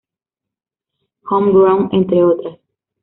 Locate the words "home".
1.29-1.51